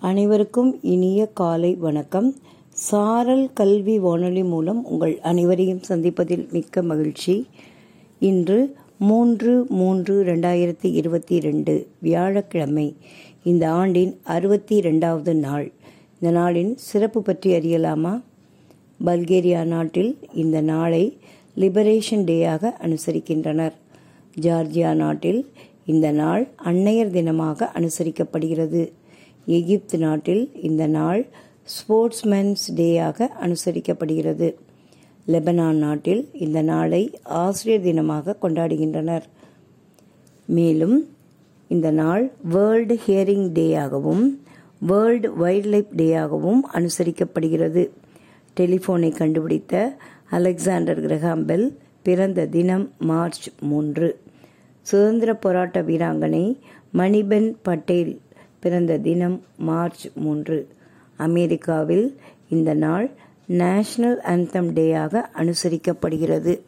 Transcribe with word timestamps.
அனைவருக்கும் 0.00 0.78
இனிய 0.82 1.26
காலை 1.26 1.74
வணக்கம். 1.74 2.36
சாரல் 2.70 3.52
கல்வி 3.52 3.98
வானொலி 3.98 4.44
மூலம் 4.44 4.84
உங்கள் 4.84 5.18
அனைவரையும் 5.20 5.80
சந்திப்பதில் 5.88 6.52
மிக்க 6.52 6.82
மகிழ்ச்சி. 6.82 7.46
இன்று 8.18 8.76
மூன்று 8.98 9.66
மூன்று 9.68 10.24
ரெண்டாயிரத்தி 10.24 10.92
இருபத்தி 10.92 11.40
ரெண்டு 11.40 11.86
வியாழக்கிழமை 11.98 12.96
இந்த 13.42 13.70
ஆண்டின் 13.70 14.20
அறுபத்தி 14.22 14.80
ரெண்டாவது 14.80 15.34
நாள். 15.34 15.72
இந்த 16.20 16.40
நாளின் 16.40 16.74
சிறப்பு 16.76 17.22
பற்றி 17.22 17.52
அறியலாமா? 17.52 18.22
பல்கேரியா 19.04 19.64
நாட்டில் 19.64 20.18
இந்த 20.34 20.60
நாளை 20.60 21.18
லிபரேஷன் 21.56 22.24
டேயாக 22.30 22.72
அனுசரிக்கின்றனர். 22.82 23.72
ஜார்ஜியா 24.40 24.94
நாட்டில் 24.94 25.50
இந்த 25.84 26.10
நாள் 26.10 26.48
அன்னையர் 26.64 27.10
தினமாக 27.10 27.68
அனுசரிக்கப்படுகிறது. 27.74 28.92
எகிப்து 29.56 29.98
நாட்டில் 29.98 30.42
இந்த 30.68 30.86
நாள் 30.86 31.20
ஸ்போர்ட்ஸ்மேன்ஸ் 31.74 32.64
டேயாக 32.76 33.26
அனுசரிக்கப்படுகிறது. 33.44 34.48
லெபனான் 35.26 35.78
நாட்டில் 35.84 36.22
இந்த 36.44 36.62
நாளை 36.62 37.02
ஆசிரியர் 37.42 37.86
தினமாக 37.86 38.34
கொண்டாடுகின்றனர். 38.42 39.26
மேலும் 40.58 40.96
இந்த 41.68 41.90
நாள் 41.90 42.24
வேர்ல்டு 42.54 42.96
ஹியரிங் 43.06 43.48
டேயாகவும் 43.58 44.24
வேர்ல்டு 44.90 45.28
வைல்ட் 45.34 45.68
லைஃப் 45.74 45.90
டேயாகவும் 45.96 46.60
அனுசரிக்கப்படுகிறது. 46.74 47.84
டெலிஃபோனை 48.60 49.10
கண்டுபிடித்த 49.16 49.74
அலெக்சாண்டர் 50.30 51.00
கிரஹாம்பெல் 51.06 51.66
பிறந்த 52.02 52.46
தினம் 52.46 52.86
மார்ச் 52.98 53.46
மூன்று. 53.60 54.08
சுதந்திர 54.86 55.30
போராட்ட 55.34 55.78
வீராங்கனை 55.82 56.44
மணிபென் 56.92 57.48
பட்டேல் 57.62 58.12
பிறந்த 58.58 58.98
தினம் 58.98 59.42
மார்ச் 59.56 60.06
மூன்று. 60.14 60.68
அமெரிக்காவில் 61.16 62.20
இந்த 62.48 62.74
நாள் 62.74 63.10
நேஷனல் 63.46 64.20
அந்தம் 64.20 64.74
டேயாக 64.74 65.24
அனுசரிக்கப்படுகிறது. 65.36 66.60